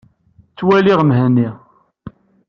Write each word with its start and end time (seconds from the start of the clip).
Ttwaliɣ 0.51 0.99
Mhenni. 1.03 1.49